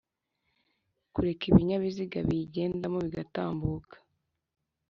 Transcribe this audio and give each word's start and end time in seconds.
Kureka 1.13 1.43
ibinyabiziga 1.51 2.17
biyigendamo 2.27 2.97
bigatambuka 3.05 3.95